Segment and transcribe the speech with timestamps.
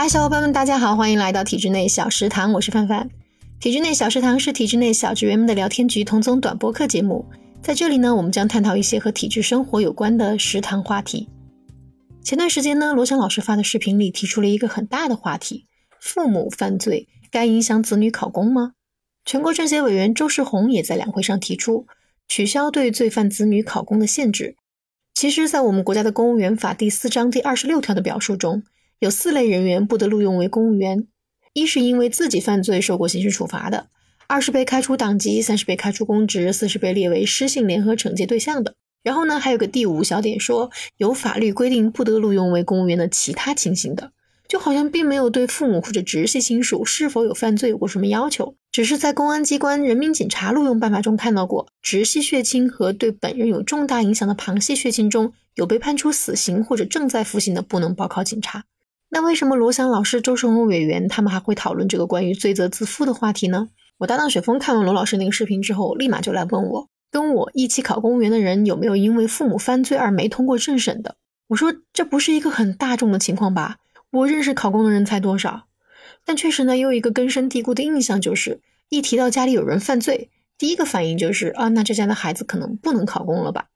[0.00, 3.10] 嗨，小伙伴们，大家好，欢迎来到体制内小食堂，我是范范。
[3.60, 7.26] 体制内小食堂是体制内小职员们的聊天局同宗短播课节目，
[7.60, 11.28] 在这里呢，我们将探讨一些和体制生活有关的食堂话题。
[12.22, 15.66] 前段时间呢，罗翔老师发的视频里提出了一个很大的话题：
[16.00, 18.72] 父母犯罪该影响子女考公吗？
[19.26, 21.86] 全国政协委员周世红也在两会上提出
[22.26, 24.56] 取消对罪犯子女考公的限制。
[25.12, 28.62] 其实，在我们国家的公务员法第四章第二十六条的表述中。
[29.00, 31.06] 有四类人员不得录用为公务员：
[31.54, 33.86] 一是因为自己犯罪受过刑事处罚的；
[34.26, 38.74] 二是被开除党籍；三是被开除公职；四是被列为失信联合惩戒对象的。
[39.02, 44.12] 然后呢，还有个第五小点说，有法律规定不得录用为公务员的其他情形的，
[44.46, 58.66] 就好像并没有对父母或者直系亲属是否有犯罪有过什么要求，只是在公安机关人民警察录用办法中看到过，直系血亲和对本人有重大影响的旁系血亲中有被判处死刑或者正在服刑的，不能报考警察。
[59.12, 63.68] 那为什么罗翔老师、周世红委员他们还会讨论这个关于罪责自负的话题呢？
[63.98, 71.16] 我搭档雪峰看完罗老师那个视频之后，立马就来问我，跟我一起考公务员的人有没有因为父母犯罪而没通过政审的？
[71.48, 73.78] 我说这不是一个很大众的情况吧？
[74.12, 75.64] 我认识考公的人才多少？
[76.24, 83.66] 但确实呢，有一个根深蒂固的印象就是，一提到家里有人犯罪，第一个反应就是啊，那这家的孩子可能不能考公了吧？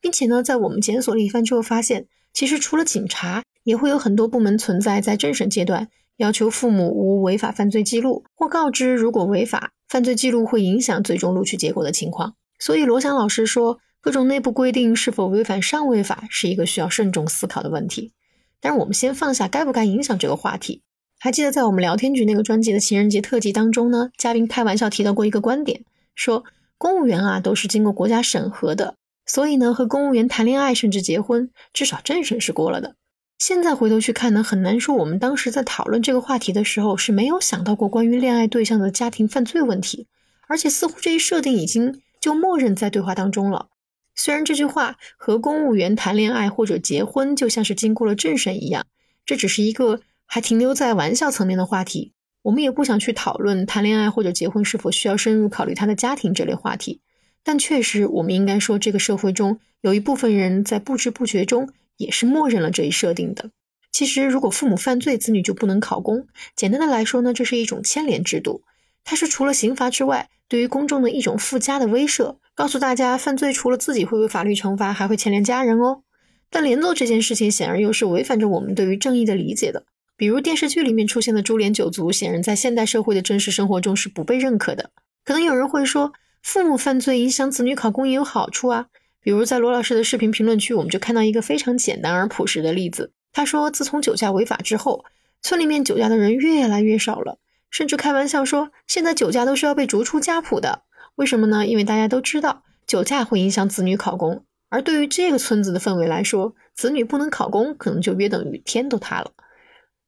[0.00, 3.44] 并且呢，在我们检索了一番之后，发现其实除了警察。
[3.64, 12.34] 也会有很多部门存在在政审阶段，要求父母无违法犯罪记录，或告知如果违法犯罪记录会影响最终录取结果的情况。
[12.58, 18.12] 所以罗翔老师说，各种内部规定是否违反上位法，是一个需要慎重思考的问题。
[18.60, 20.82] 但是我们先放下该不该影响这个话题。
[21.18, 26.44] 还记得在我们聊天局那个专辑的情人节特辑当中呢，嘉宾开玩笑提到过一个观点，说
[26.78, 32.96] 公务员啊都是经过国家审核的，所以呢和公务员谈恋爱甚至结婚，至少政审是过了的。
[33.44, 40.06] 现在回头去看呢，很难说我们当时在讨论这个话题的时候是没有想到过关于恋爱对象的家庭犯罪问题，
[40.46, 43.66] 而且似乎这一设定已经就默认在对话当中了。
[44.14, 48.86] 虽然这句话和公务员谈恋爱或者结婚就像是经过了政审一样，
[49.26, 57.00] 这只是一个还停留在玩笑层面的话题，我们也不想去讨论谈恋爱或者结婚是否需要深入考虑他的家庭这类话题。
[57.42, 61.68] 但确实，我们应该说，这个社会中有一部分人在不知不觉中。
[62.02, 63.50] 也是默认了这一设定的。
[63.90, 66.26] 其实，如果父母犯罪，子女就不能考公。
[66.56, 68.62] 简单的来说呢，这是一种牵连制度，
[69.04, 76.02] 它是除了刑罚之外，对于公众的一种附加的威慑，告诉大家犯罪除了自己会被法律惩罚，还会牵连家人哦。
[76.50, 79.84] 但连坐这件事情显然又是违反着我们对于正义的理解的。
[80.16, 84.90] 比如电视剧里面出现的株连九族，显然在现代社会的真实生活中是不被认可的。
[85.24, 88.86] 可能有人会说，父母犯罪影响子女考公也有好处啊。
[89.22, 93.12] 比如在罗老师的视频评论区，我们就看到一个非常简单而朴实的例子。
[93.32, 95.04] 他说，自从酒驾违法之后，
[95.40, 97.38] 村里面酒驾的人越来越少了，
[97.70, 100.82] 甚至开玩笑说，现在酒驾都是要被逐出家谱的。
[101.14, 101.66] 为什么呢？
[101.66, 109.30] 因为大家都知道酒驾会影响子女考公，而对于这个村子的氛围来说，子女不能考公，可能就约等于天都塌了。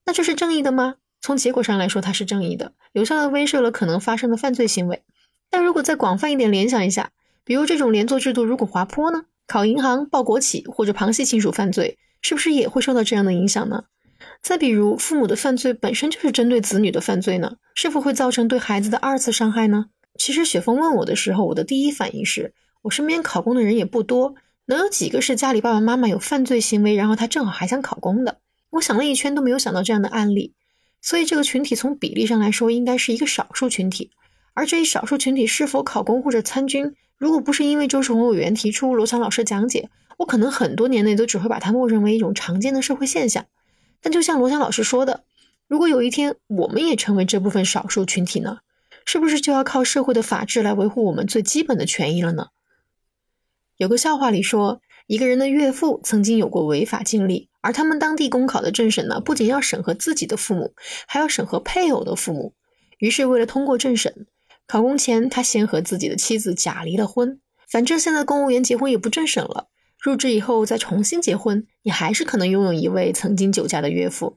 [0.06, 0.96] 那这是正义的吗？
[1.20, 5.02] 从结果上来说，它是正义的，有效的威慑了可能发生的犯罪行为。
[5.50, 7.10] 但如果再广泛一点联想一下，
[7.44, 9.24] 比如这种连坐制度，如果滑坡呢？
[9.46, 13.84] 考银行、报国企或者旁系亲属犯罪，是不是也会受到这样的影响呢？
[14.40, 19.86] 再比如，父母的犯罪本身就是针对子女的犯罪呢，是否会造成对孩子的二次伤害呢？
[20.18, 24.34] 其实雪峰问我的时候，我的第一反应是我身边考公的人也不多，
[24.64, 28.38] 能有几个是家里爸爸妈妈有犯罪行为，然后他正好还想考公的？
[28.70, 30.54] 我想了一圈都没有想到这样的案例，
[31.02, 34.10] 所以这个群体从比例上来说，应该是一个少数群体。
[34.54, 36.94] 而这一少数群体是否考公或者参军？
[37.16, 39.88] 如果不是因为周世红委员提出，罗翔老师讲解，
[40.18, 43.46] 我可能很多年内都只会把它默认为一种常见的社会现象。
[44.00, 45.24] 但就像罗翔老师说的，
[45.68, 48.58] 如果有一天我们也成为这部分少数群体呢？
[49.06, 52.48] 是不是就要靠社会的法治来维护我们最基本的权益了呢？
[53.76, 60.74] 有个笑话里说，一个人的岳父曾经有过违法经历，而他们当地公考的政审呢，不仅要审核自己的父母，
[61.06, 62.54] 还要审核配偶的父母。
[62.98, 64.26] 于是为了通过政审。
[64.66, 67.38] 考公前，他先和自己的妻子假离了婚。
[67.68, 69.68] 反正现在公务员结婚也不政审了，
[70.00, 74.36] 入职以后再重新结婚，你还是可能拥有一位曾经酒驾的岳父。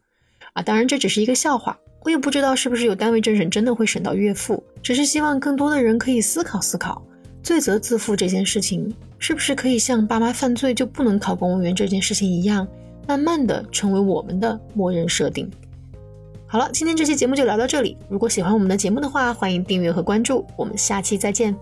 [0.54, 4.64] 啊，当然这只是一个笑话，我也不知道是不是有单位政审真的会审到岳父。
[4.82, 7.02] 只是希望更多的人可以思考思考，
[7.44, 12.68] 罪责自负这件事情，是不是可以像爸妈犯罪就不能考公务员这件事情一样，
[13.08, 15.50] 慢慢的成为我们的默认设定。
[16.48, 17.98] 好了，今天这期节目就聊到这里。
[18.08, 20.46] 如果喜欢我们的节目的话，欢迎订阅和关注。
[20.56, 21.54] 我们下期再见。